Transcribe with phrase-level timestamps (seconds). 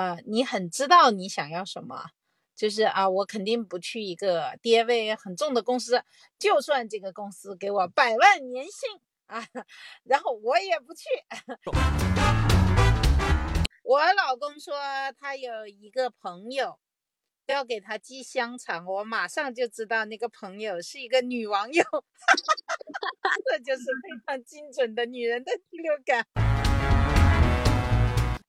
[0.00, 2.06] 呃，你很知道你想要什么，
[2.56, 6.02] 就是啊，我肯定不去一个爹味很重的公司，
[6.38, 9.46] 就算这个公司给我百万年薪啊，
[10.04, 11.04] 然后我也不去。
[13.82, 14.72] 我老公说
[15.18, 16.78] 他有一个朋友
[17.44, 21.84] 要给他寄香肠，我马上就知道那个朋友是一个女网友，
[23.50, 26.26] 这就是非常精准的女人的第六感。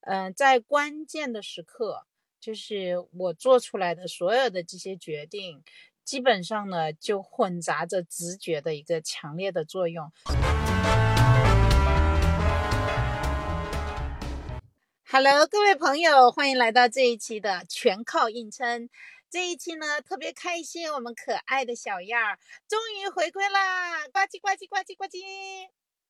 [0.03, 2.07] 嗯，在关键的时刻，
[2.39, 5.63] 就是我做出来的所有的这些决定，
[6.03, 10.11] 基本上呢就混杂着直觉的一个强烈的作用。
[15.07, 18.89] Hello，各位朋友，欢迎来到这一期的全靠硬撑。
[19.29, 24.07] 这一期呢特别开心，我们可爱的小燕儿终于回归啦！
[24.07, 25.19] 呱唧呱唧呱唧呱唧。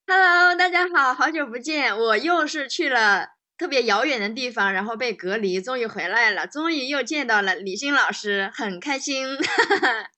[0.06, 3.41] Hello，大家好，好久不见，我又是去了。
[3.62, 9.24] 特别遥远的地方，然后被隔离，终于回来了，终于又见到了李欣老师，很开心。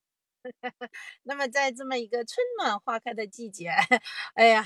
[1.25, 3.69] 那么在这么一个春暖花开的季节，
[4.33, 4.65] 哎呀，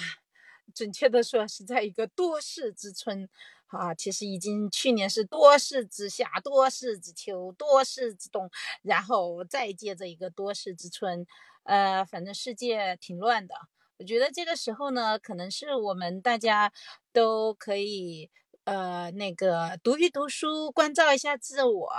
[0.72, 3.28] 准确的说是在一个多事之春
[3.66, 8.48] 啊，其实已经去年是多事之夏、多事之秋、多事之冬，
[8.82, 11.26] 然后再接着一个多事之春，
[11.64, 13.56] 呃，反正世界挺乱的。
[13.98, 16.72] 我觉得这个时候呢，可能是我们大家
[17.12, 18.30] 都可以。
[18.68, 21.90] 呃，那个读一读书，关照一下自我，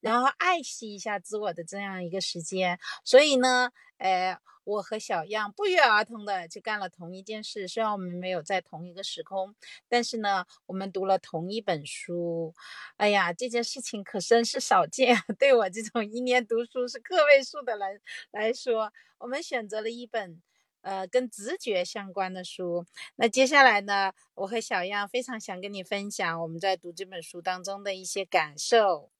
[0.00, 2.80] 然后爱惜一下自我的这样一个时间。
[3.04, 7.68] 所以呢，呃，我和小样不约而同的就干了同一件事。
[7.68, 9.54] 虽然我们没有在同一个时空，
[9.88, 12.52] 但是呢，我们读了同一本书。
[12.96, 15.16] 哎呀，这件事情可真是少见。
[15.38, 18.00] 对我这种一年读书是个位数的人
[18.32, 20.42] 来说，我们选择了一本。
[20.86, 22.86] 呃，跟直觉相关的书。
[23.16, 29.10] 那接下来呢，我和小样非常想跟你分享我们在读这本书当中的一些感受。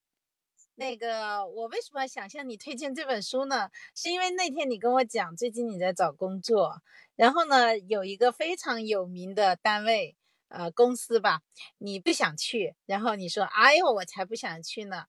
[0.76, 3.70] 那个，我为什么想向你推荐这本书呢？
[3.96, 6.80] 是因为那天你跟我讲，最近你在找工作，
[7.16, 10.14] 然后呢，有一个非常有名的单位，
[10.48, 11.40] 呃，公司吧，
[11.78, 15.06] 你不想去，然后你说，哎呦，我才不想去呢。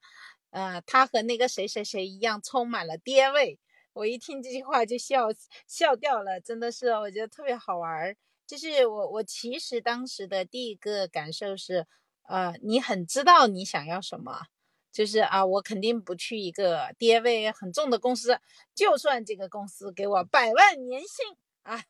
[0.50, 3.60] 呃，他和那个谁谁谁一样，充满了爹味。
[3.98, 5.26] 我一听这句话就笑
[5.66, 8.16] 笑掉了，真的是，我觉得特别好玩儿。
[8.46, 11.84] 就是我我其实当时的第一个感受是，
[12.28, 14.46] 呃，你很知道你想要什么，
[14.92, 18.38] 就是啊，我肯定不去一个爹味很重的公司，
[18.72, 21.82] 就算这个公司给我百万年薪啊，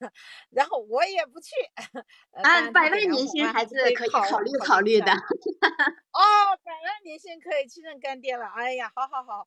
[0.49, 1.55] 然后我也不去。
[1.77, 5.13] 啊，百万年薪还是可以考虑考虑的。
[6.17, 8.47] 哦，百万年薪可以去认干爹了。
[8.47, 9.47] 哎呀，好好好。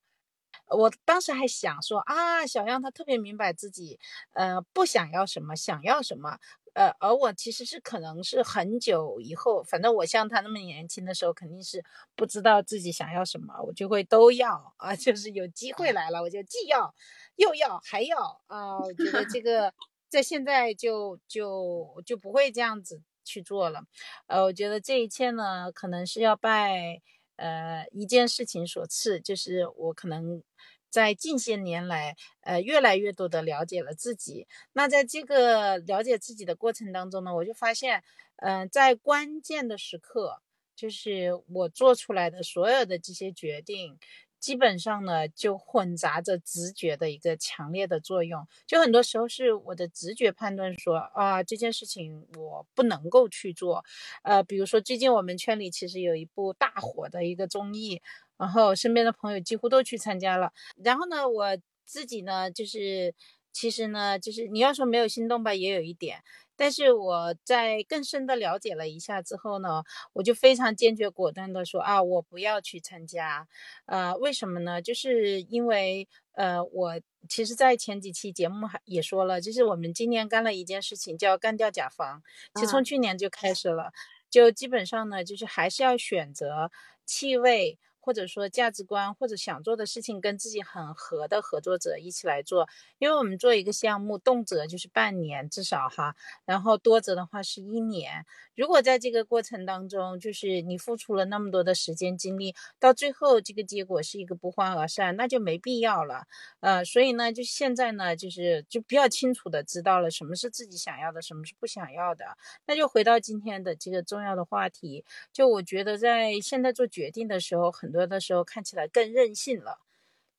[0.77, 3.99] 我当时还想说啊，小样他特别明白自己，
[4.33, 6.37] 呃，不想要什么，想要什么，
[6.73, 11.83] 呃，而我其实是可能是很久以后，反正我像他那么年轻的时候，肯定是
[12.15, 16.93] 不知道自己想要什么，我就会都要啊， 就是有机会来了，我就既要
[17.35, 19.73] 又要还要啊，我觉得这 个
[20.09, 23.81] 在现在就就就不会这样子去做了，
[24.27, 27.01] 呃，我觉得这一切呢，可能是要拜。
[27.41, 30.43] 呃，一件事情所赐，就是我可能
[30.89, 34.47] 在近些年来，呃，越来越多的了解了自己。
[34.73, 38.03] 那在这个了解自己的过程当中呢，我就发现，
[38.37, 40.41] 嗯，在关键的时刻，
[40.75, 43.97] 就是我做出来的所有的这些决定。
[44.41, 53.85] 基本上呢，就混杂着直觉的一个强烈的作用，就很多时候是我的直觉判断说啊，这件事情我不能够去做。
[54.23, 58.01] 呃，比如说最近我们圈里其实有一部大火的一个综艺，
[58.37, 60.51] 然后身边的朋友几乎都去参加了。
[60.83, 63.13] 然后呢，我自己呢，就是
[63.53, 66.23] 其实呢，就是你要说没有心动吧，也有一点。
[66.61, 69.81] 但是我在更深的了解了一下之后呢，
[70.13, 73.47] 我就非常坚决果断的说啊，我不要去参加。
[73.87, 74.79] 呃，为什么呢？
[74.79, 82.21] 就是因为呃，我其实，在前几期节目还也说了，就是我们今年干了一件事情，叫干掉甲方。
[82.53, 83.91] 其实从去年就开始了，
[84.29, 86.69] 就基本上呢，就是还是要选择
[87.07, 87.79] 气味。
[88.01, 92.67] 或者说价值观或者想做的事情跟自己很合的合作者一起来做，
[92.97, 98.25] 因为我们做一个项目，动辄就是半年至少哈，然后多则的话是一年。
[98.55, 106.25] 如果在这个过程当中，就是你付出了那么多的时间精力，到最后这个结果是一个不欢而散，那就没必要了。
[106.59, 112.25] 呃，所以呢，就现在呢，就是就比较清楚的知道了什么是自己想要的，什么是不想要的。
[112.65, 117.90] 那就回到今天的这个重要的话题，就我觉得在现在做决定的时候很。
[117.91, 119.77] 很多的时候看起来更任性了，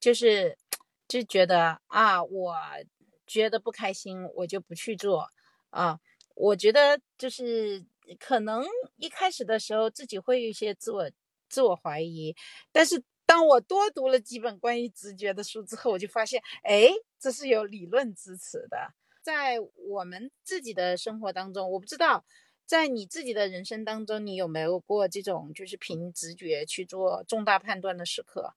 [0.01, 0.57] 就是
[1.07, 2.57] 就觉得啊，我
[3.27, 5.29] 觉得不开心，我就不去做
[5.69, 6.01] 啊。
[6.35, 7.85] 我觉得就是
[8.19, 8.65] 可能
[8.97, 11.11] 一开始的时候自己会有一些自我
[11.51, 12.35] 自我怀疑。
[12.73, 16.89] 但是当我多读了几本关于直觉的书之后，我就发现，哎，
[17.19, 18.95] 这是有理论支持的。
[19.21, 22.25] 在我们自己的生活当中，我不知道，
[22.73, 28.55] 在你自己的人生当中，你有没有过这种就是凭直觉去做重大判断的时刻？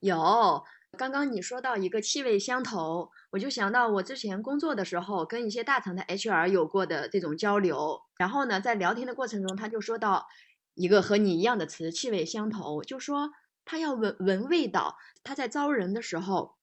[0.00, 0.62] 有。
[0.98, 8.02] 刚刚你说到一个气味相投，我就想到我之前工作的时候，跟一些大厂的 HR 有过的这种交流。
[8.18, 10.28] 然后呢，在聊天的过程中，他就说到
[10.74, 13.30] 一个和你一样的词“气味相投”，就说
[13.64, 14.98] 他要闻闻味道。
[15.24, 16.56] 他在招人的时候，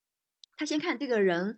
[0.57, 1.57] 他先看这个人。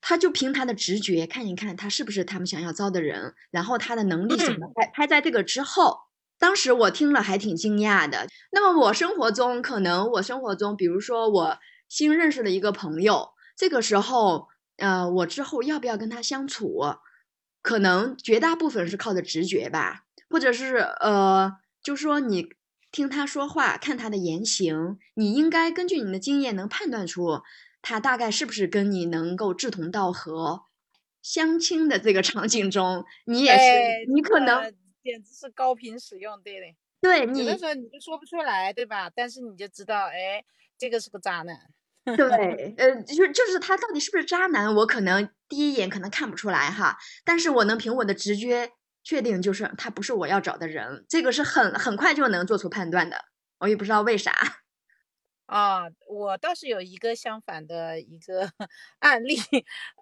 [0.00, 5.98] 他就凭他的直觉看一看他是不是他们想要招的人，然后他的能力什么，拍拍在这个之后，
[6.38, 8.28] 当时我听了还挺惊讶的。
[8.52, 11.58] 那么我生活中可能我生活中，比如说我
[11.88, 16.82] 新认识了一个朋友，这个时候，呃，我之后要不要跟他相处，
[17.62, 21.52] 可能绝大部分是靠的直觉吧，或者是呃，
[21.82, 22.50] 就说你
[22.92, 27.42] 听他说话，看他的言行，你应该根据你的经验能判断出。
[27.88, 30.64] 他大概是不是跟你能够志同道合？
[31.22, 34.60] 相亲的这个场景中，你也是，你可能
[35.04, 36.66] 简直是高频使用，对的。
[37.00, 39.08] 对你有的时候你就说不出来，对吧？
[39.14, 40.44] 但是你就知道，哎，
[40.76, 41.56] 这个是个渣男。
[42.04, 48.72] 对，呃，就就是他到底是不是渣男，我可能第一眼可能看不出来哈，但是我能凭我的直觉
[49.04, 53.26] 确定，就是他不是我要找的人，这个是很很快就能做出判断的。
[53.60, 54.32] 我也不知道为啥。
[55.48, 58.50] 啊，我倒是有一个相反的一个
[58.98, 59.36] 案例，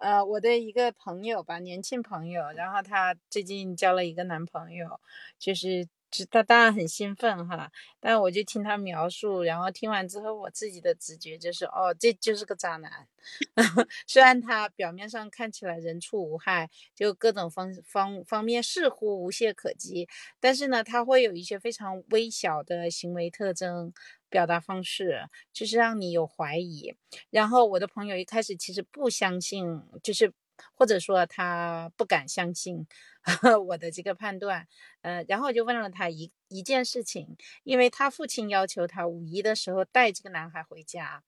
[0.01, 4.99] 呃，我的一个朋友吧，年轻朋友，然后她最近交了一个男朋友，
[5.39, 5.87] 就是。
[6.23, 7.69] 他当然很兴奋哈，
[7.99, 13.07] 但我就听他描述，然后听完之后，我自己的直觉就是，哦，这就是个渣男。
[14.07, 20.07] 虽然他表面上看起来人畜无害，就各种方方方面似乎无懈可击，
[20.39, 23.91] 但是呢，他会有一些非常微小的行为特征、
[24.29, 26.93] 表达方式，就是让你有怀疑。
[27.31, 30.31] 然后我的朋友一开始其实不相信，就是
[30.73, 32.87] 或者说他不敢相信。
[33.67, 34.67] 我的这个判断，
[35.01, 41.23] 呃，然后我就问了他一一件事情，因为他父亲要求他五一的时候带这个男孩回家，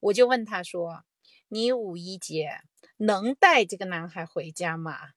[0.00, 1.04] 我就问他说
[1.48, 2.60] ：“你五一节
[2.96, 5.10] 能带这个男孩回家吗？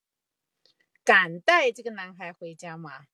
[1.06, 3.06] 敢带这个男孩回家吗？”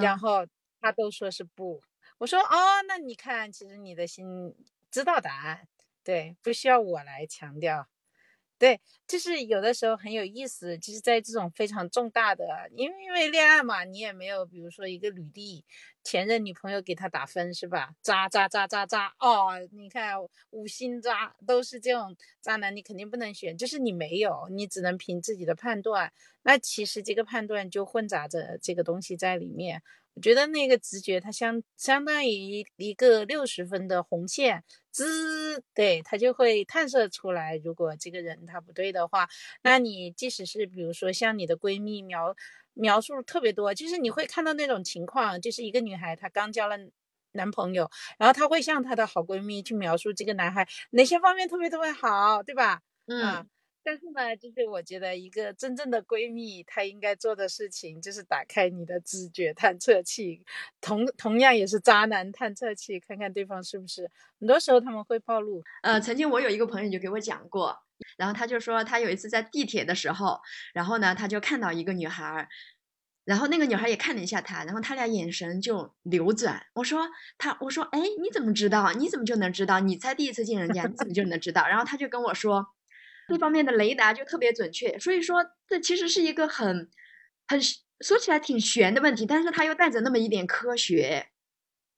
[0.00, 0.46] 然后
[0.80, 1.82] 他都说是不。
[2.18, 4.54] 我说：“哦，那你看，其实你的心
[4.92, 5.66] 知道答案，
[6.04, 7.88] 对，不需要我来强调。”
[8.60, 8.78] 对，
[9.08, 12.44] 就是有的时候很有意思，就是在这种非常重大的，
[12.76, 15.64] 因为因为恋爱嘛，你也没有，比如说一个履历，
[16.04, 17.94] 前任女朋友给他打分是吧？
[18.02, 20.16] 渣渣渣渣渣哦，你看
[20.50, 26.12] 五星渣都是这种渣男，你肯定不能选，就是你没有，你只能凭自己的判断。
[26.42, 29.82] 那其实这个判断就混杂着这个东西在里面。
[30.20, 37.56] 我觉得那个直觉，它相相当于一个六十分的红线，滋，对，它就会探测出来。
[37.56, 39.26] 如果这个人他不对的话，
[39.62, 42.36] 那你即使是比如说像你的闺蜜描
[42.74, 46.76] 描述特别多，就是你会看到那种情况，就是一个女孩她刚交了
[47.32, 52.82] 男朋友，然后她会向她的好闺蜜去描述这个男孩哪些方面特别特别好，对吧？
[53.06, 53.48] 嗯。
[53.82, 60.44] 但是呢，就是我觉得一个真正的闺蜜，她应该做的事情就是打开你的直觉探测器，
[60.80, 64.10] 同同样也是渣男探测器，看看对方是不是。
[64.38, 65.62] 很多时候他们会暴露。
[65.82, 67.76] 呃，曾经我有一个朋友就给我讲过，
[68.18, 70.40] 然后他就说他有一次在地铁的时候，
[70.74, 72.48] 然后呢他就看到一个女孩，
[73.24, 76.66] 然后那个女孩也看了一下他，然后他俩眼神就流转。
[76.74, 77.08] 我说
[77.38, 78.92] 他，我说哎，你怎么知道？
[78.92, 79.80] 你怎么就能知道？
[79.80, 81.66] 你才第一次见人家，你怎么就能知道？
[81.66, 82.74] 然后他就跟我说。
[83.30, 86.90] 这方面的雷达就特别准确，所以说这其实是一个很
[87.46, 87.60] 很
[88.00, 91.28] 说起来挺玄的问题，但是它又带着那么一点科学。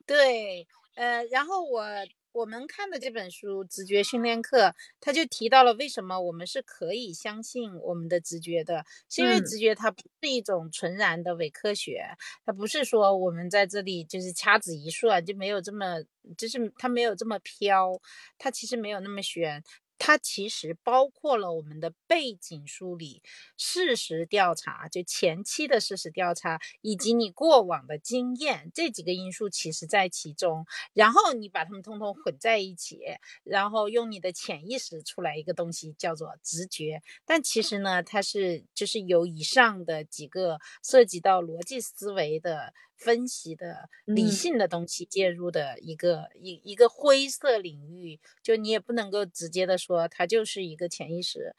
[0.07, 1.85] 对，呃，然后我
[2.33, 4.69] 我们看的这本书《直觉训练课》，
[5.01, 12.03] 他就提到了为什么我们是可以相信我们的直觉的，是因为直觉它不是一种纯然的伪科学，
[12.45, 16.03] 它不是说我们在这里就是掐指一算就没有这么，
[16.37, 18.01] 就是它没有这么飘，
[18.39, 19.62] 它其实没有那么玄。
[20.04, 23.23] 它其实包括了我们的背景梳理、
[23.56, 30.66] 事实调查，就前期的事实调查，以及你过往的经验这几个因素，其实在其中。
[30.92, 32.99] 然后你把它们通通混在一起，
[33.44, 37.00] 然后用你的潜意识出来一个东西，叫做直觉。
[37.25, 42.75] 但其实呢，它是就是有以上的几个涉及到逻辑思维的。
[43.04, 51.54] 分析的理性的东西介入的一个一一个灰色领域，就你也不能够直接的说它就是一个潜意识。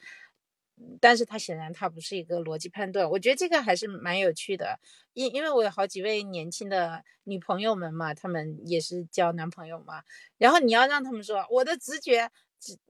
[1.00, 4.80] 但是它显然它不是一个逻辑判断，我觉得这个还是蛮有趣的，
[5.14, 10.02] 因因为我有好几位年轻的女朋友们嘛，她们也是交男朋友嘛，
[10.40, 12.32] 然后你要让他们说我的直觉，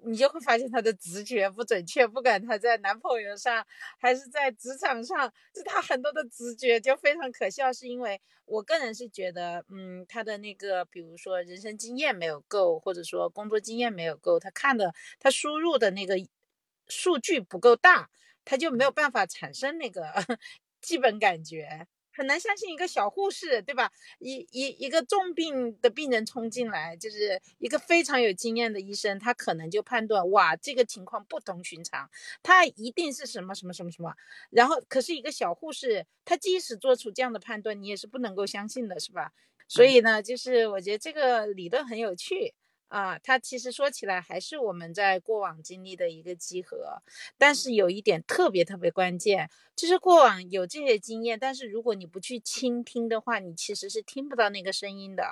[0.06, 3.66] 你就会发现她的直觉不准确，不管她在男朋友上
[4.00, 16.16] 还是在职场上，就他很多的直觉就非常可笑，是因为我个人是觉得，嗯，她的那个比如说人生经验没有够，或者说工作经验没有够，她看的她输入的那个。
[16.90, 18.10] 数据不够大，
[18.44, 20.04] 他就没有办法产生那个
[20.82, 23.92] 基本感觉，很难相信一个小护士，对吧？
[24.20, 32.10] 一一一个重病的病人冲进来，就是一个非常有经验的医生，他可能就判断哇，这个情况不同寻常，
[32.44, 34.14] 他一定是什么什么什么什么。
[34.52, 39.32] 然后，可是一个小护士，他即使做出这样的判断，你也是不能够相信的，是吧？
[39.68, 42.54] 所以呢，就是我觉得这个理论很有趣。
[42.94, 47.02] 啊，它其实说起来还是我们在过往经历的一个集合，
[47.40, 55.24] 但是有一点特别特别关键，就是过往有这些经验，但是如果你不去倾听的话，你其实是听不到那个声音的。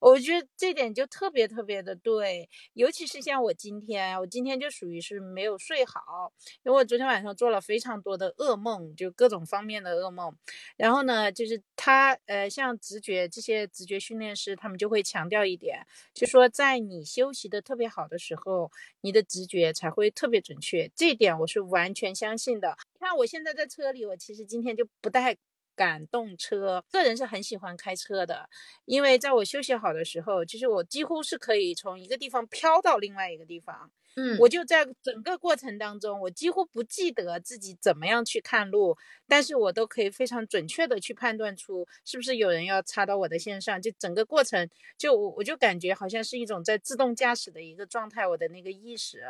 [0.00, 10.36] 我觉得这点就特别特别的对，尤其是像我今天，我今天就属于是没有睡好，因为我昨天晚上做了非常多的噩梦，就各种方面的噩梦。
[10.76, 20.90] 然后呢，就是他呃，像直觉这些直觉训练师，他们就会强调一点，就说在你休息的特别好的时候，你的直觉才会特别准确。
[20.94, 22.76] 这一点我是完全相信的。
[22.94, 25.36] 你看我现在在车里，我其实今天就不太。
[25.78, 28.48] 感动车，个人是很喜欢开车的，
[28.84, 33.88] 因为在我休息好的时候，其实我几乎是可以从一个地方飘到另外一个地方。
[34.20, 38.96] 嗯，我就在整个过程当中，我几乎不记得自己怎么样去看路，
[39.28, 43.80] 但是我都可以非常准确的去判断出是不是有人要插到我的线上。
[43.80, 49.22] 就整个过程，就我我就感觉好像是一种在自动驾驶的一个状态，我的那个意识。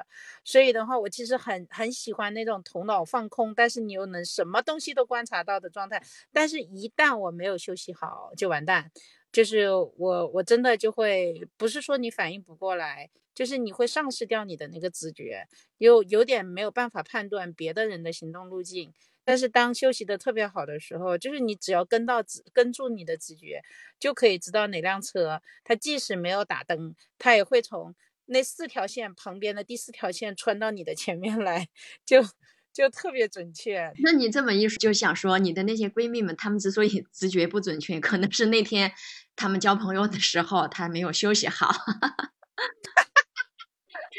[0.42, 6.02] 所以的话，我其实很很喜欢那种头脑放空，但是你又能什么东西都观察到的状态。
[6.33, 8.90] 但是，一旦我没有休息好，就完蛋。
[9.30, 13.11] 就是我我真的就会，不是说你反应不过来。
[13.38, 18.92] 就是你会丧失掉你的那个直觉，有有点没有办法判断别的人的行动路径。
[19.25, 23.62] 但是当休息的特别好的时候，就是你只要跟到直跟住你的直觉，
[24.00, 27.95] 就可以知道哪辆车它即使没有打灯，它也会从
[28.26, 31.68] 那四条线旁边的第四条线穿到你的前面来，
[32.04, 32.25] 就
[32.73, 33.92] 就特别准确。
[34.02, 38.90] 那你这么一说，就想说你的那些闺蜜们，她们之所以直觉不准确，可能是那天
[39.37, 41.71] 她们交朋友的时候，她没有休息好。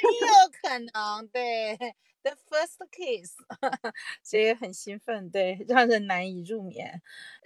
[0.02, 1.76] 有可能，对
[2.22, 3.34] ，the first kiss，
[4.24, 7.02] 所以很兴奋，对，让人难以入眠。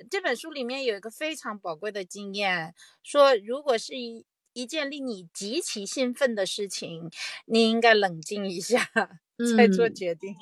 [0.09, 7.09] 这本书里面有一个非常宝贵的经验，说如果是一一件令你极其兴奋的事情，
[7.45, 8.89] 你应该冷静一下
[9.57, 10.35] 再做决定。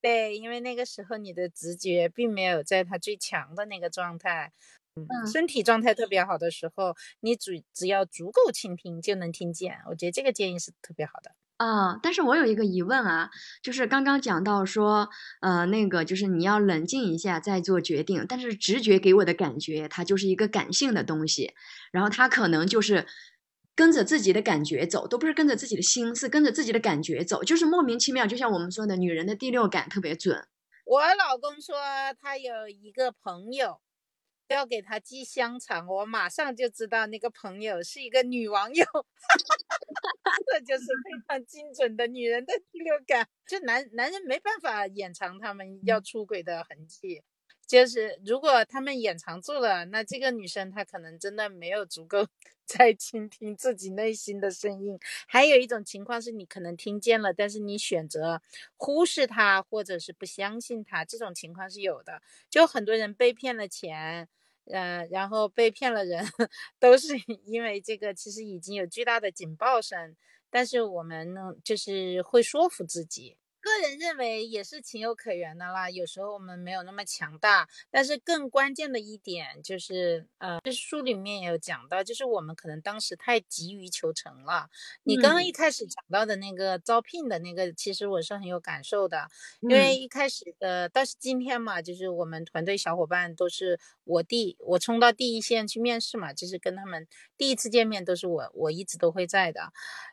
[0.00, 4.52] 对，因为那个时候你的直觉并没有在它最强的那个状态。
[4.96, 9.78] 嗯身体状态特别好的时候，你只只要足够倾听就能听见。
[9.88, 11.32] 我觉得这个建议是特别好的。
[11.58, 13.30] 啊，但是我有一个疑问啊，
[13.62, 15.10] 就是刚刚讲到说，
[15.40, 21.52] 呃，那个就是你要冷静一下再做决定，但是直觉给我的感觉，它就是一个感性的东西，
[21.90, 23.06] 然后它可能就是
[23.74, 30.46] 跟着自己的感觉走，都不是跟着自己的心，是跟着自己的感觉走，就是莫名其妙，就像我们说的，女人的第六感特别准。
[30.86, 31.74] 我老公说
[32.20, 33.80] 他有一个朋友。
[34.54, 38.84] 要给他寄香肠，我马上就知道那个朋友是一个女网友，
[40.46, 47.22] 这就是非常精准的女人的第六感，就男男人没办法掩藏他们要出轨的痕迹，
[47.68, 52.26] 就是如果他们掩藏住了，那这个女生她可能真的没有足够
[52.66, 54.98] 在倾听自己内心的声音。
[55.28, 58.40] 还有一种情况是你可能听见了，但是你选择
[58.76, 62.22] 忽视他，或者是不相信他，这种情况是有的。
[62.50, 64.28] 就很多人被骗了钱。
[64.70, 66.22] 嗯，然后被骗了人，
[66.78, 67.14] 都是
[67.46, 70.14] 因为这个，其实已经有巨大的警报声，
[70.50, 73.38] 但是我们呢，就是会说服自己。
[73.60, 75.90] 个人认为也是情有可原的啦。
[75.90, 84.68] 有时候我们没有那么强大，但是更关键的一点就是，呃，这书里面也有讲到，就是我们可能当时太急于求成了。
[85.02, 89.28] 你刚刚一开始讲到的那个招聘的那个，其实我是很有感受的，
[89.60, 99.72] 因为一开始的，但是今天嘛，就是我们团队小伙伴都是我第我冲到第一线去面试嘛，就是跟他们第一次见面都是我，我一直都会在的。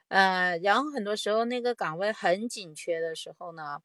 [0.09, 3.79] 呃，然后很多时候那个岗位很紧缺的时候呢，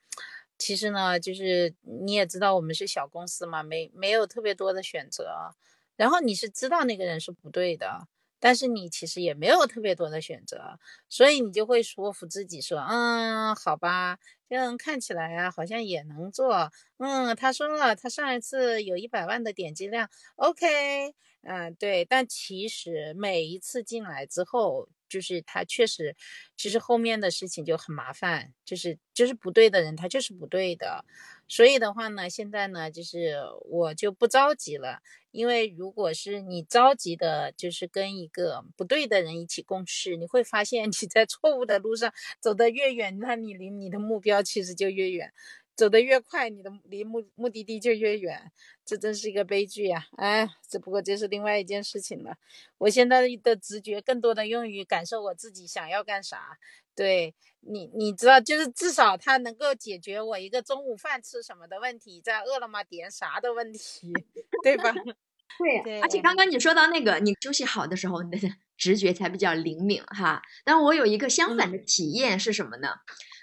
[0.59, 5.55] 其实呢，就是你也知道我们是小公司嘛，没没有特别多的选择，
[5.97, 8.07] 然后你是知道那个人是不对的，
[8.39, 16.71] 但是你其实也没有特别多的选择，所以你就会说服自己说，嗯，好吧，这样看起来啊，好像也能做。
[16.99, 22.05] 嗯，他说了，他上一次有一百万的点击量，OK，嗯，对。
[22.05, 26.17] 但其实每一次进来之后，就是他确实，
[26.57, 31.05] 其实后面的事情就很麻烦，就是就是不对的人，他就是不对的。
[31.49, 33.37] 所以的话呢，现在呢，就是
[33.69, 35.01] 我就不着急了，
[35.33, 45.33] 因为如果是你着急的，就是跟一个不对的人一起共事，你会发现你在错误的路上走得越远，那你离你的目标其实就越远。
[45.81, 48.53] 走得越快，你的离目目的地就越远，
[48.85, 50.05] 这真是一个悲剧呀！
[50.19, 52.37] 哎，只不过这是另外一件事情了。
[52.77, 56.59] 我现在的直觉更多的用于感受我自己想要干啥。
[56.95, 64.13] 对你，你知道，就是至少它能够解决我一个中午饭吃什么的问题，在饿了么点啥的问题，
[64.63, 64.93] 对吧？
[65.83, 70.43] 对，而且刚刚你说到那个，你休息好的时候，你的直觉才比较灵敏哈。
[70.63, 72.89] 但我有一个相反的体验是什么呢？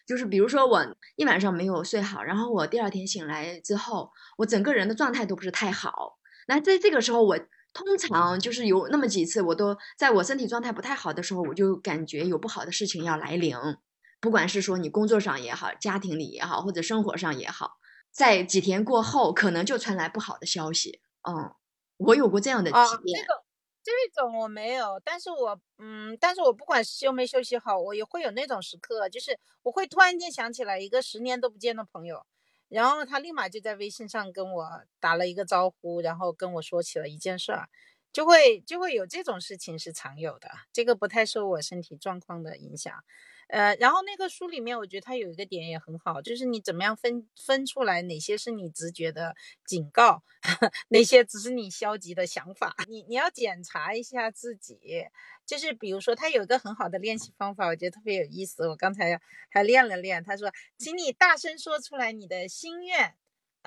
[0.07, 6.17] 就是比如说我一晚上没有睡好，然后我第二天醒来之后，我整个人的状态都不是太好。
[6.47, 7.37] 那在这个时候，我
[7.73, 13.53] 通常就是有那么几次，我都在我身体状态不太好的时候，我就感觉有不好的事情要来临。
[14.21, 17.73] 不管是说你工作上也好，家庭里也好，或者生活上也好，
[18.09, 21.01] 在几天过后，可能就传来不好的消息。
[21.27, 21.53] 嗯，
[21.97, 23.25] 我有过这样的体验。
[23.27, 23.46] 这
[23.87, 32.25] 这种我没有，但是我嗯，但是我不管休没休息好，我也会有那种时刻，就是我会突然间想起来一个十年都不见的朋友，
[32.67, 37.69] 然后他立马就在微信上跟我打了一个招呼，然后跟我说起了一件事儿，
[38.11, 42.93] 就会就会有这种事情是常有的，这个不太受我身体状况的影响。
[43.47, 49.35] 呃，然后那个书里面，我觉得它有一个点也很好，就是你怎么样分分出来哪些是你直觉的
[49.65, 50.23] 警告，
[50.89, 52.75] 哪些只是你消极的想法。
[52.87, 54.77] 你你要检查一下自己，
[55.45, 58.67] 就是比如说，他有一个很好的练习方法，我觉得特别有意思。
[58.67, 63.15] 我刚才还练了练，他说，请你大声说出来你的心愿。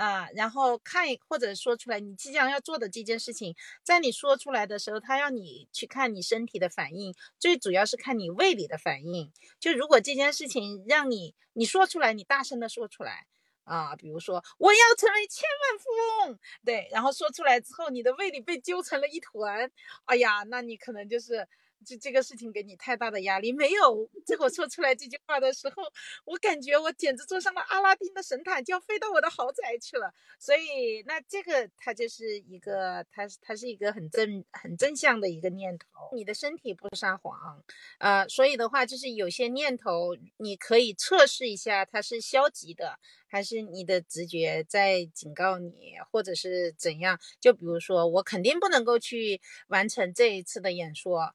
[0.00, 9.30] 啊，然后看或者说出来你即将要做的这件事情，在你说出来的时候，他要你去看你身体的反应，最主要是看你胃里的反应。
[9.58, 13.26] 就如果这件事情让你你说出来，你大声的说出来
[13.64, 19.70] 啊，比如说我要成为千万富翁，对，然后说出来之后，你的胃里被揪成了一团，
[20.06, 21.46] 哎呀，那你可能就是。
[21.84, 24.08] 这这个事情给你太大的压力没有？
[24.26, 25.82] 在我说出来这句话的时候，
[26.24, 30.12] 我感觉我简直坐上了阿拉丁的神毯，就要飞到我的豪宅去了。
[30.38, 35.86] 所以，那这个它就是一个，它它是一个很正很正向的一个念头。
[36.14, 37.62] 你的身体不撒谎，
[37.98, 47.18] 呃，所以的话，就是有些念头你可以测试一下，它是消极的，还是你的直觉在警告你，或者是怎样？
[47.40, 51.34] 就比如说，我肯定不能够去完成这一次的演说。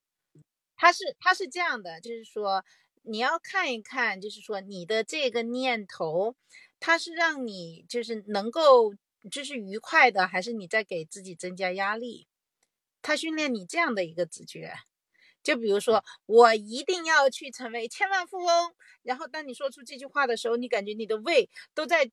[0.76, 2.64] 他是他是这样的，就是说
[3.04, 6.36] 你要看一看，就是说你的这个念头，
[6.80, 8.94] 它是让你就是能够
[9.32, 12.28] 就是愉快的，还是你在给自己增加压力？
[13.02, 14.74] 他训练你这样的一个直觉，
[15.44, 22.06] 就比如说我一定要去成为千万富翁，然后当你说出这句话的时候，你感觉你的胃都在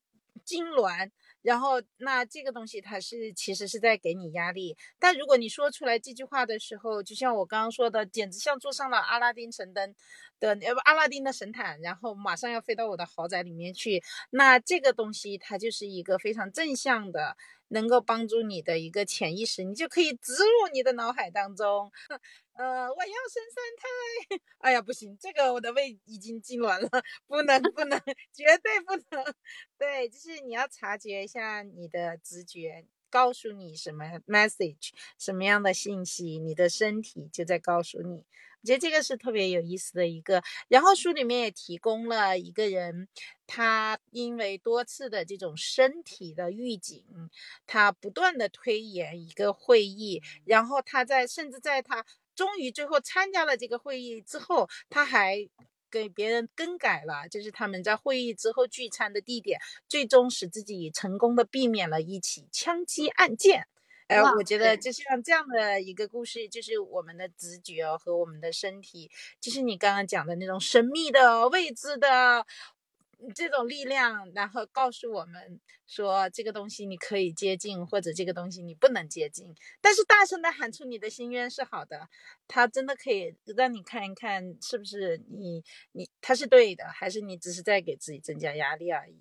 [0.45, 1.11] 痉挛。
[1.43, 9.93] 然后，那这个东西它是其实是在给你压力，但如果你说出来这句话的时候，就像我刚刚说的，简直像坐上了阿拉丁神灯
[10.39, 14.01] 的呃阿拉丁的神毯，然后马上要飞到我的豪宅里面去，
[14.31, 17.37] 那这个东西它就是一个非常正向的。
[17.73, 21.91] 能够帮助你的一个潜意识，你就可以植入你的脑海当中。
[22.53, 24.39] 呃，我要生三胎。
[24.59, 26.89] 哎呀，不行，这个我的胃已经痉挛了，
[27.27, 27.99] 不能，不能，
[28.31, 29.23] 绝对不能。
[29.77, 38.23] 对，就是你要察觉一下你的直觉，告诉你什么 message，什么样的信息，你的身体就在告诉你。
[38.63, 43.09] 我觉得这个是特别有意思的一个，然后书里面也提供了一个人，
[43.45, 47.03] 他因为多次的这种身体的预警，
[47.67, 55.45] 他不断的推延一个会议，然后他在甚至在他终于最后参加了这个会议之后，他还
[55.91, 63.67] 给别人更改了，就是他们在会议之后聚餐的地点，最终使自己成功的避免了一起枪击案件。
[64.13, 69.09] 哎，我觉得就像这样的一个故事，就是我们的直觉和我们的身体，
[69.41, 72.45] 就是你刚刚讲的那种神秘的、未知的
[73.33, 79.55] 这种力量，然后告诉我们说这个东西你可以接近，或者这个东西你不能接近。
[79.81, 82.07] 但是大声的喊出你的心愿是好的，
[82.47, 89.17] 它真的可以让你看一看是不是你你它是对的，还是你只是在给自己增加压力而已。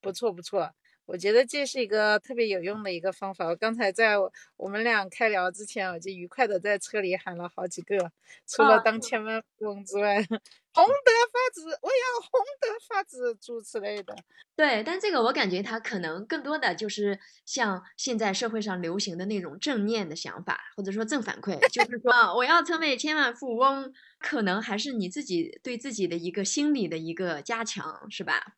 [0.00, 0.74] 不错不错。
[1.06, 3.46] 我觉得这是一个特别有用的一个方法。
[3.46, 4.16] 我刚才在
[4.56, 8.10] 我们俩开聊之前，我就愉快的在车里喊了好几个，
[8.46, 10.16] 除了当千万富翁之外，
[10.72, 14.16] 红德发子，我要红德发子诸之类的。
[14.56, 28.54] 对，但这个我感觉他可能更多的就是像现在社会上流行的那种正念的想法，或者说正反馈，就是说我要成为千万富翁，可能还是你自己对自己的一个心理的一个加强，是吧？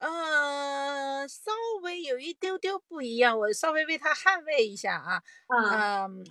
[0.00, 0.79] 嗯，
[1.28, 1.50] 稍
[1.82, 5.22] 微有一丢丢不一样，我稍微为他捍卫一下啊。
[5.48, 6.24] 嗯，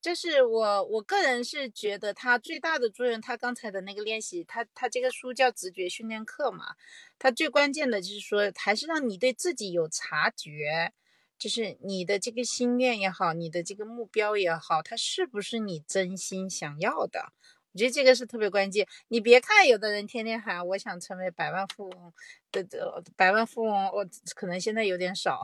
[0.00, 6.74] 就是我我个人是觉得他最大的作用，他刚才的那个练习，他他这个书叫直觉训练课嘛，
[7.18, 10.92] 他最关键的就是说，还是让你对自己有察觉，
[11.38, 17.32] 就是你的这个心愿也好，你的这个目标也好，它是不是你真心想要的？
[17.74, 18.86] 我觉得这个是特别关键。
[19.08, 22.12] 你别看有的人天天喊我想成为百万富翁
[22.52, 24.06] 的的百万富翁，我
[24.36, 25.42] 可能现在有点少，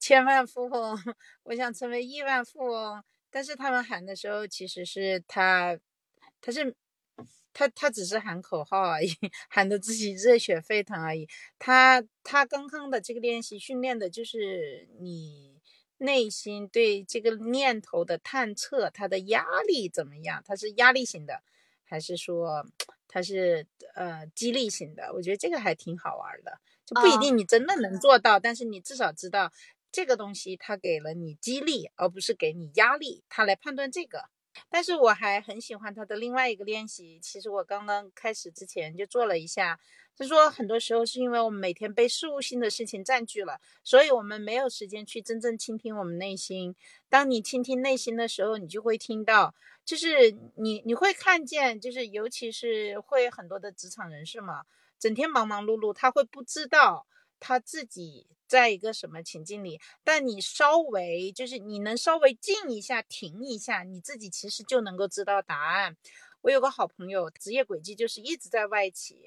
[0.00, 0.98] 千万富翁，
[1.44, 3.02] 我想成为亿万富翁。
[3.30, 5.78] 但是他们喊的时候，其实是他，
[6.40, 6.74] 他是
[7.52, 9.12] 他他只是喊口号而已，
[9.48, 11.28] 喊的自己热血沸腾而已。
[11.60, 15.60] 他他刚刚的这个练习训练的就是你
[15.98, 20.42] 内心对这个念头的探测，它的压力怎么样？
[20.44, 21.42] 它是压力型的。
[21.88, 22.64] 还是说
[23.08, 29.50] 它是呃激励型的，我觉得这个还挺好玩的，就不一定你真的能做到，但是你至少知道
[29.90, 34.28] 这个东西它给了你激励，而不是给你压力，它来判断这个。
[34.68, 39.80] 但是我还很喜欢它的另外一个练习，其实我刚刚开始之前就做了一下。
[40.18, 46.74] 就说很多时候是因为我们每天被事务性的事情占据了，所以我们没有时间去真正倾听我们内心。
[47.08, 49.54] 当你倾听内心的时候，你就会听到，
[49.84, 54.64] 就是你你会看见，就是尤其是会很多的职场人士嘛，
[54.98, 57.06] 整天忙忙碌碌，他会不知道
[57.38, 59.80] 他自己在一个什么情境里。
[60.02, 65.96] 但你稍微就是你能稍微静一下、停一下，你自己其实就能够知道答案。
[66.40, 69.22] 我有个好朋友，职业轨迹就是一直在外企。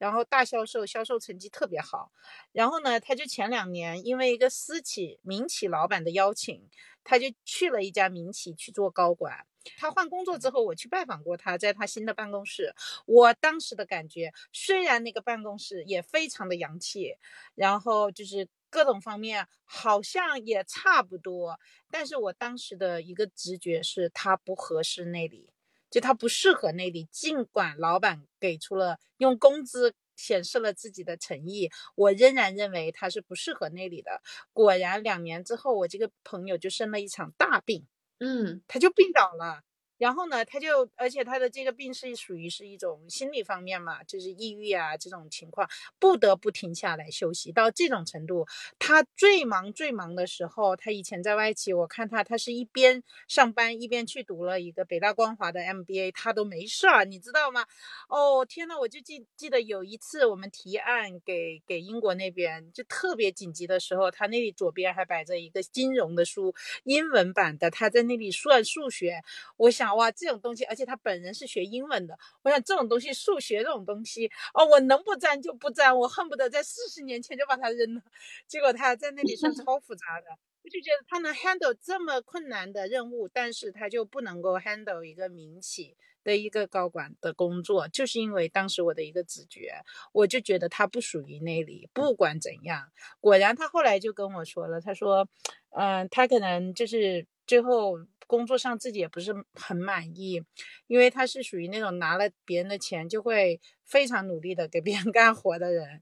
[0.00, 2.10] 然后大销售，销售成绩特别好。
[2.52, 6.70] 然后呢，他就前两年因为一个私企、民企老板的邀请，
[7.04, 9.46] 他就去了一家民企去做高管。
[9.76, 12.74] 他换工作之后，我去拜访过他，在他新的办公室。
[13.04, 17.14] 我当时的感觉，虽然那个办公室也非常的洋气，
[17.54, 21.60] 然后就是各种方面好像也差不多，
[21.90, 25.50] 但是我当时的一个直觉是他不合适那里。
[25.90, 34.20] 就他不适合那里，尽管老板给出了用工资显示了自己的诚意，我仍然认为他是不适合那里的。
[34.52, 37.86] 果然，两年之后，我这个朋友就生了一场大病，
[38.18, 39.62] 嗯，他就病倒了。
[40.00, 48.46] 然后呢，他就，而且他的这个病是属于是一种心理方面嘛，就是抑郁啊这种情况，不得不停下来休息到这种程度。
[48.78, 57.66] 他最忙最忙的时候，他以前在外企，我看他，他是一边上班一边去读了一个北大光华的 MBA，他都没事儿，你知道吗？
[58.08, 69.22] 哦天呐，我就记记得有一次我们提案给给英国那边，就特别紧急的时候，他那里左边还摆着一个金融的书，英文版的，他在那里算数学，
[69.58, 69.89] 我想。
[69.94, 72.18] 哇，这种东西，而且他本人是学英文的。
[72.42, 78.02] 我想这种东西，数学这种东西，哦，我能不沾就不沾，我恨不得在四十年前就把它扔了。
[78.46, 80.26] 结果他在那里算超复杂的，
[80.62, 91.88] 我就觉得他能 handle 这么困难的任务，但是他就不能够 handle 一个民企的一个高管的工作，就是因为当时我的一个直觉，我就觉得他不属于那里。
[91.92, 95.28] 不管怎样，果然他后来就跟我说了，他说，
[95.70, 97.98] 嗯，他可能就是最后。
[98.30, 100.40] 工作上自己也不是很满意，
[100.86, 106.00] 因为他是属于那种拿了别人的钱就会非常努力的给别人 干活的人，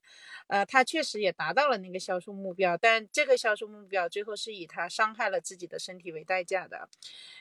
[0.48, 6.90] 呃，他确实也达到了那个销售目标，但这个销售目标最后是以他伤害了自己的身体为代价的。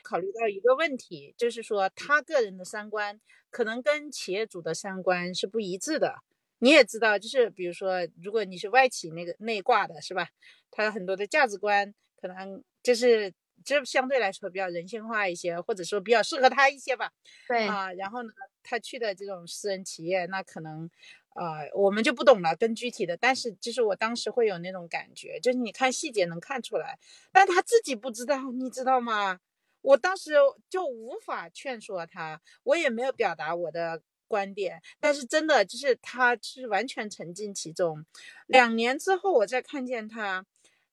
[0.02, 3.20] 考虑到一个问题，就是说他个人的三观
[3.50, 6.16] 可能跟企业主的三观是不一致的。
[6.60, 10.28] 你也知道，就是比如说，如果你是外企那个内挂的，是吧？
[10.70, 13.34] 他很多的价值观可能就是。
[13.64, 17.12] 这相对来说比较人性化一些，或者说比较适合他一些吧。
[17.46, 18.30] 对啊，然后呢，
[18.62, 20.88] 他去的这种私人企业，那可能，
[21.34, 23.16] 呃，我们就不懂了，更具体的。
[23.16, 26.98] 但是就是我当时会有那种感觉，就是你看细节能看出来，
[27.32, 29.40] 但他自己不知道，你知道吗？
[29.80, 30.32] 我当时
[30.68, 38.04] 就无法劝说他，我也没有表达我的观点，但是真的就是他是完全沉浸其中。
[38.48, 40.44] 两年之后，我再看见他，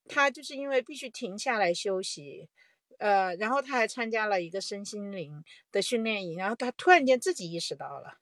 [0.08, 2.50] 他就是因为必须停下来休息。
[2.98, 8.20] 呃，然后他还参加了一个身心灵的训练营，然后他突然间自己意识到了，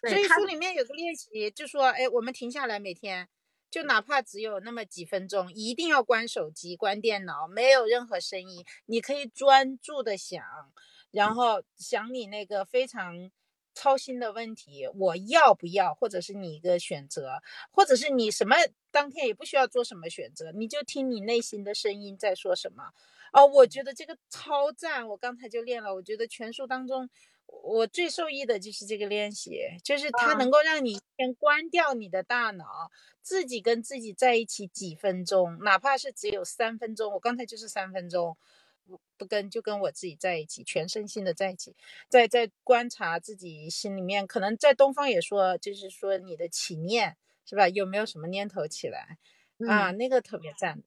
[0.00, 3.28] 所以书里面有个练习，就说，哎，我们停下来，每天
[3.70, 10.42] 就哪怕只有那么几分钟，一定要关手机、关电脑，没有任何声音，你可以专注的想，
[11.10, 13.30] 然后想你那个非常
[13.74, 18.56] 操心的问题，我要不要，或者是你一个选择，或者是你什么
[18.90, 22.92] 当天也不需要做什么选择，你就听你内心的声音在说什么。
[23.32, 27.10] 哦，我觉得这个超赞，我刚才就练了，我觉得全书当中。
[27.46, 37.12] 我最受益的就是这个练习，就是它能够让你先关掉你的大脑，自己跟自己在一起几分钟，哪怕是只有三分钟。
[37.12, 38.36] 我刚才就是三分钟，
[39.16, 41.74] 不跟就跟我自己在一起，全身心的在一起，
[42.08, 47.68] 在在观察自己心里面，可能在东方也说，就是说你的起念是吧？
[47.68, 49.18] 有没有什么念头起来
[49.68, 49.90] 啊？
[49.92, 50.82] 那个特别赞。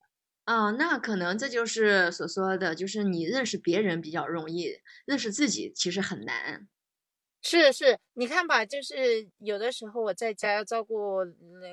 [0.45, 6.69] 啊，那可能这就是所说的，就是你认识别人比较容易，认识自己其实很难。
[7.43, 11.23] 是是，你看吧，就是有的时候我在家要照顾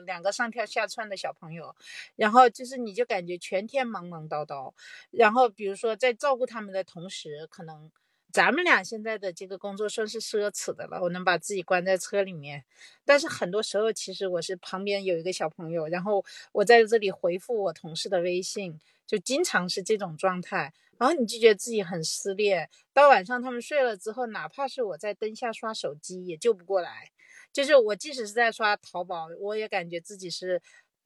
[0.07, 1.75] 两个上跳下窜的小朋友，
[2.17, 4.73] 然后就是你就感觉全天忙忙叨叨，
[5.11, 7.91] 然后比如说在照顾他们的同时，可能。
[8.35, 12.65] 咱们俩现在的这个工作算是奢侈的了，我能把自己关在车里面。
[13.05, 20.73] 但是很多时候，其实我是旁边有一个小朋友，然后我在这里回复我同事的微信，就经常是这种状态。
[20.99, 22.69] 然后你就觉得自己很撕裂。
[22.93, 27.13] 到晚上他们睡了之后，哪怕是我在灯下刷手机，也救不过来。
[27.53, 30.61] 就是我即使是在刷淘宝，我也感觉自己是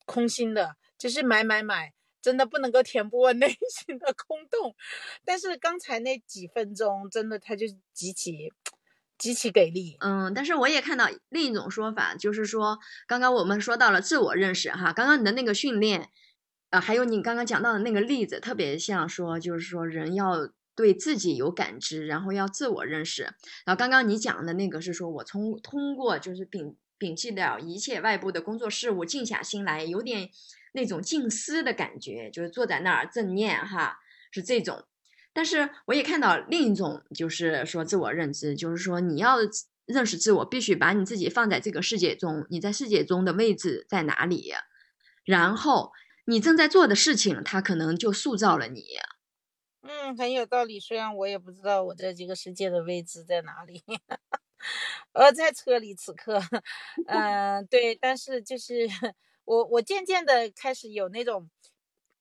[0.06, 1.92] 空心的，就是买买买。
[2.28, 4.74] 真的不能够填补我内 心的空洞，
[5.24, 8.52] 但是刚才那几分钟，真的他就极其
[9.16, 9.96] 极其给力。
[10.00, 16.10] 嗯，但是我也看到另一种说法，就是说，刚刚我们说到了自我认识哈，刚刚你的那个训练，
[16.68, 23.22] 呃，还有你刚刚讲到的那个例子，特别像说，就是说人要对自己有感知，然后要自我认识。
[23.64, 30.28] 然后刚刚你讲的那个是说我从通过就是摒摒弃掉一切外部的工作事务，静下心来，有点。
[30.78, 33.98] 那种静思的感觉，就是坐在那儿正念哈，
[34.30, 34.84] 是这种。
[35.32, 39.38] 但是我也看到另一种，就是说自我认知，就是说你要
[39.86, 44.52] 认识自我，必须把你自己放在这个世界中，你在世界中的位置在哪里？
[45.24, 45.92] 然后
[46.26, 48.84] 你正在做的事情，它可能就塑造了你。
[49.82, 50.78] 嗯，很有道理。
[50.78, 53.82] 虽然我也不知道我在这个世界的位置在哪里，
[55.14, 56.40] 我 在车里此刻。
[57.06, 58.88] 嗯， 对，但是就是。
[59.48, 61.48] 我我渐渐的开始有那种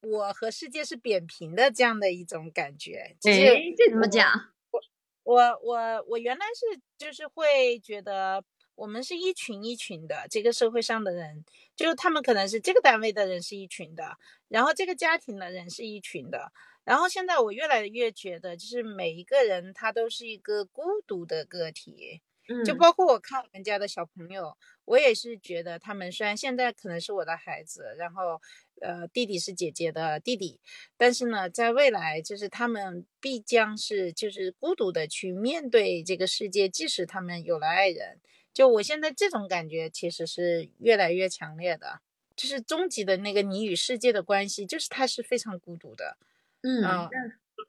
[0.02, 3.18] 我和世界是扁平的这样的一种感觉。
[3.24, 4.32] 哎，这怎么讲？
[4.72, 4.80] 我
[5.24, 8.42] 我我我原来是就是会觉得
[8.76, 11.44] 我们是一群一群的，这个社会上的人，
[11.76, 16.54] 就是他们可能是这个单位的人是一群的，然后这个家庭的人是一群的，
[16.86, 22.22] 然后现在我越来越觉得，就是每一个人他都是一个孤独的个体。
[22.66, 28.42] 就包括我看我们家的小朋友，我也是觉得他们虽然现在可能是我的孩子，然后
[28.82, 30.60] 呃弟弟是姐姐的弟弟，
[30.96, 38.20] 但是呢，在未来就是他们必将是就是孤独的去面对这个世界，即使他们有了爱人。
[38.54, 42.00] 就我现在这种感觉其实是越来越强烈的，
[42.36, 46.18] 就是终极的那个你与世界的关系，就是他是非常孤独的，
[46.62, 46.82] 嗯，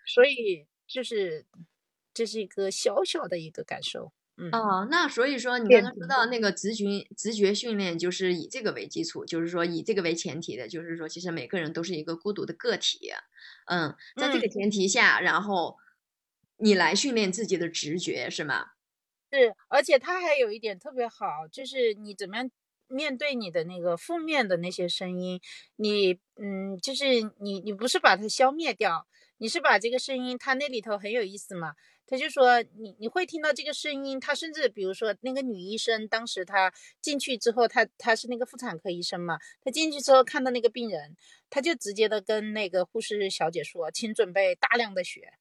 [0.06, 1.44] 所以就是
[2.14, 4.12] 这是一个小小的一个感受。
[4.52, 6.84] 哦，那所以说你刚刚说到那个直觉
[7.16, 13.10] 直觉训练，就是以这个为基础，就是说以这个为前提的，就是说其实每个人都是一个孤独的个体，
[13.66, 15.76] 嗯，在这个前提下，然后
[16.56, 18.68] 你来训练自己的直觉，是吗？
[19.32, 22.50] 是，而且它还有一点特别好，就是你怎么样
[22.86, 25.38] 面对你的那个负面的那些声音，
[25.76, 27.04] 你嗯，就是
[27.38, 29.06] 你你不是把它消灭掉，
[29.38, 31.74] 你是把这个声音，他那里头很有意思嘛。
[32.10, 36.72] 他就说你你会听到这个声音，他甚至比如说那个女医生，当时她
[37.02, 41.14] 进去之后，她她是那个妇产科医生嘛，她进去之后看到那个病人，
[41.50, 45.34] 她就直接的跟那个护士小姐说，请准备大量的血，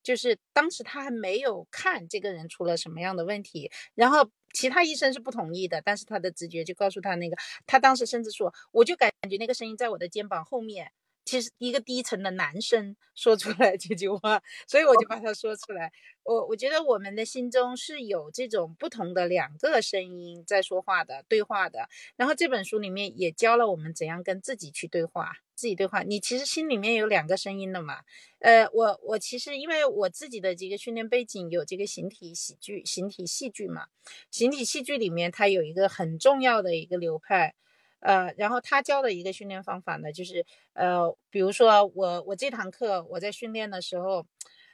[0.00, 7.36] 就是当时她还没有看这个人出了什么样的问题，然后其他医生是不同意的，但是他的直觉就告诉他那个，
[7.66, 10.92] 他当时甚至说，我就感觉那个声音在我的肩膀后面。
[11.24, 15.92] 其实一个低沉的男生说出来这句话，所以我就把它说出来。
[16.24, 21.88] 我我觉得我们的心中是有这种不同的两个声音在说话的对话的。
[22.16, 26.02] 然后这本书里面也教了我们怎样跟自己去对话，自己对话。
[26.02, 28.02] 你其实心里面有两个声音的嘛？
[28.38, 33.86] 呃，我我其实因为我自己的这个训练背景有这个形体喜剧、形体戏剧嘛，
[34.30, 37.54] 形体戏剧里面它有一个很重要的一个流派。
[38.02, 44.26] 呃，然后他教的一个训练方法呢，就是呃，比如说我我这堂课我在训练的时候，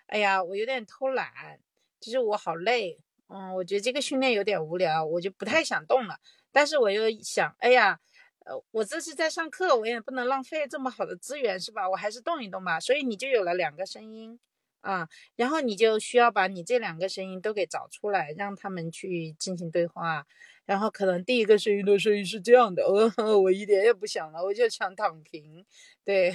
[0.07, 1.61] 哎呀，我有点偷懒，
[2.01, 6.17] 就是我好累，嗯，我觉得这个训练有点无聊，我就不太想动了。
[6.51, 8.01] 但是我又想，哎呀，
[8.47, 11.89] 呃，我这是在上课，我也不能浪费这么好的资源，是吧？
[11.91, 12.81] 我还是动一动吧。
[12.81, 14.41] 所以你就有了两个声音
[14.81, 20.27] 啊，然后你就需要把你这两个声音都给找出来，让他们去进行对话。
[20.65, 25.65] 然后可能第一个声音的声音是这样的，我我一点也不想了，我就想躺平，
[26.05, 26.29] 对。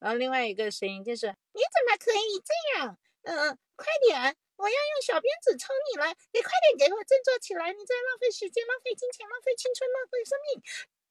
[0.00, 2.98] 然后另外一个声音就是你怎么可以这样？
[3.22, 7.72] 嗯，快点，我要用小鞭子抽你了，你快点给我振作起来！
[7.72, 10.62] 你在浪费时间、浪费金钱、浪费青春、浪费生命。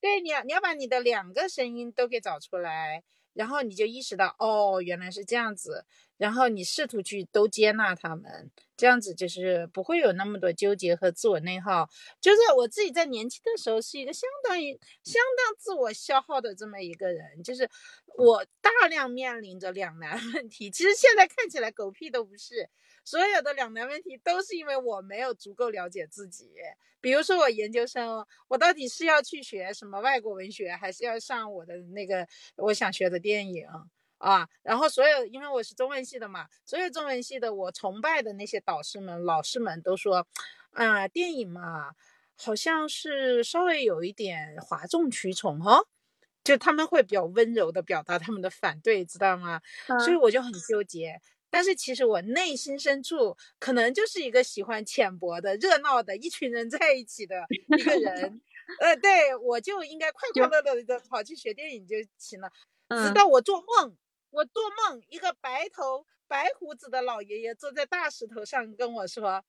[0.01, 3.03] 对，你要你要把你的两个声音都给找出来。
[3.33, 5.85] 然后你就意识到，哦，原来是这样子。
[6.17, 11.89] 然后你试图去都接纳他们，这样子就是不会有那么多纠结和自我内耗。
[12.21, 17.69] 就是我自己在年轻的时候是一个相当于相当自我消耗的这么一个人，就是
[18.17, 20.71] 我大量面临着两难问题。
[20.71, 22.69] 其实现在看起来狗屁都不是。
[23.07, 26.49] 所有的两难问题都是因为我没有足够了解自己。
[26.99, 33.67] 比如说我研究生，我到底是要去学什么外国文学，还是要上我的那个我想学的电影
[34.17, 34.47] 啊？
[34.63, 40.27] 然后所有，因为我是中文系的嘛，所有中文系的我崇拜的那些导师们、老师们都说，
[40.71, 41.91] 啊，电影嘛，
[42.37, 45.83] 好像是稍微有一点哗众取宠哈，
[46.43, 49.61] 就他们会比较温柔的表达他们的反对，知道吗？
[50.03, 51.19] 所以我就很纠结。
[51.47, 57.45] 但是其实我内心深处可能就是一个喜欢浅薄的、热闹的一群人在一起的
[57.77, 58.41] 一个人，
[58.81, 62.51] 呃，对我就应该快快乐乐的跑去学电影就行了。
[62.89, 63.95] 直到我做梦，
[64.35, 69.41] 我做梦一个白头白胡子的老爷爷坐在大石头上跟我说：“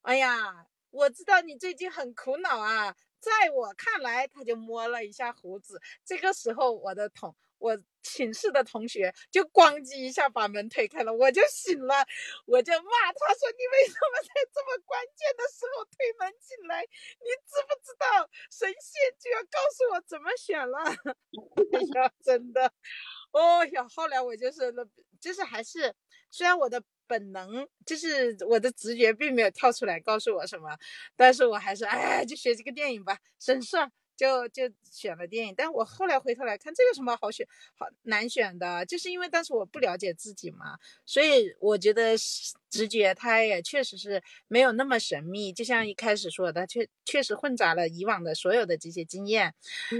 [0.00, 5.78] 哎呀，我知道你最近很苦恼啊。”在我看来，他就摸了一下胡子。
[6.06, 11.94] 这个时候，我的同我寝室的同学就咣叽一下把门推开了，我就醒了，
[12.46, 16.80] 我就骂他说：“你为什么在这么关键的时候推门进来？
[16.80, 20.78] 你知不知道神仙就要告诉我怎么选了？”
[22.24, 22.72] 真的，
[23.34, 24.84] 哦呀，后来我就是那，
[25.20, 25.94] 就是还是
[26.30, 26.82] 虽然我的。
[27.10, 30.78] 本能就是我的直觉，并没有跳出来告诉我什么，
[31.16, 35.52] 但是我还是哎，就学这个电影吧，省事儿，就就选了电影。
[35.56, 37.44] 但我后来回头来看，这有什么好选、
[37.76, 38.86] 好难选的？
[38.86, 42.16] 就是因为当时我不了解自己嘛，所以我觉得
[42.70, 45.52] 直觉它也确实是没有那么神秘。
[45.52, 49.52] 就像一开始说的，确确实混杂了以往的所有的这些经验，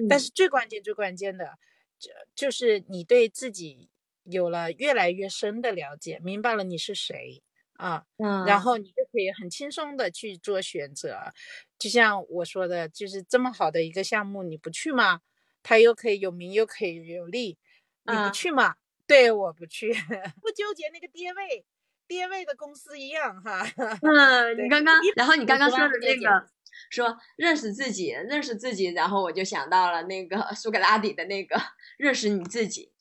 [0.07, 1.59] 但是最关键、最关键的，
[2.00, 3.88] 就就是你对自己。
[4.24, 11.32] 有了越来越深的了解，明白了你是谁啊，嗯，然后你就可以很轻松的去做选择。
[11.78, 15.22] 就像我说的，就是这么好的一个项目，你不去吗？
[15.62, 17.56] 它又可以有名，又可以有利，
[18.04, 18.76] 你不去吗？
[19.06, 19.90] 对，我不去，
[20.42, 21.64] 不纠结那个跌位，
[22.06, 23.66] 跌位的公司一样哈。
[24.02, 26.46] 嗯，你刚刚，然后你刚刚说的那个。
[26.90, 31.61] 说认识自己，认识自己，然后我就想到了那个 苏格拉底的那个
[31.98, 32.92] 认识你自己。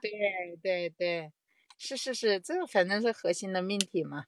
[0.00, 0.10] 对
[0.62, 1.32] 对对，
[1.78, 4.24] 是是是，这个反正是核心的命题嘛。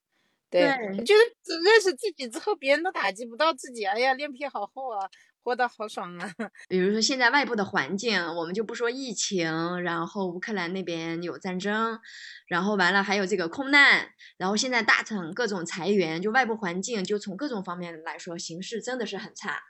[0.49, 3.85] 对，我觉得认识自己之后，别人都打击不到自己。
[3.85, 5.11] 哎呀，脸皮好厚啊！
[5.47, 6.29] 活得好爽啊！
[6.69, 12.01] 比如说现在外部的环境，我们就不说疫情，然后乌克兰那边有战争，
[12.49, 19.63] 然后完了还有这个空难，然后现在大厂各种裁员，就外部环境就从各种方面来说，形势真的是很差。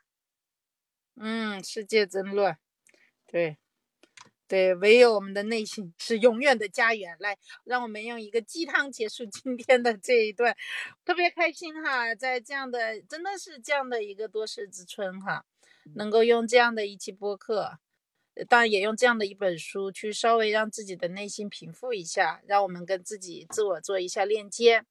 [1.21, 2.57] 嗯，世界真乱。
[3.31, 3.59] 对，
[4.49, 7.17] 对，唯有我们的内心是永远的家园。
[7.21, 10.57] 来，让我们用一个鸡汤结束今天的这一段，
[11.05, 15.45] 特别开心哈，在这样的真的是这样的一个多事之春哈。
[15.95, 17.79] 能够用这样的一期播客，
[18.49, 24.85] 当然也用这样的一本书，去稍微让自己的内心平复一下，让我们跟自己自我做一下链接，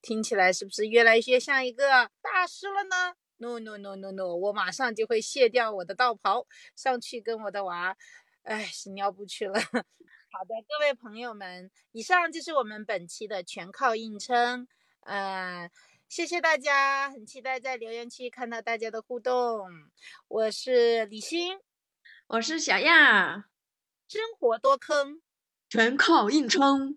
[0.00, 7.96] 听起来是不是越来越像一个大师了呢？No No No No No，我马上就会卸掉我的道袍，上去跟我的娃，
[8.46, 9.54] 哎，洗尿布去了。
[9.60, 14.66] 好的，各位朋友们，以上就是我们本期的全靠硬撑，
[15.02, 15.70] 嗯。
[16.08, 19.68] 谢谢大家，很期待在留言区看到大家的互动。
[20.28, 21.58] 我是李欣，
[22.28, 23.42] 我是小样，
[24.06, 25.20] 生活多坑，
[25.68, 26.96] 全靠硬撑。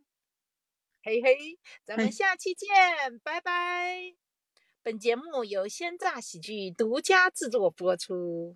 [1.02, 2.70] 嘿嘿，咱们下期见，
[3.24, 4.14] 拜拜。
[4.84, 8.56] 本节目由鲜榨喜剧独家制作播出。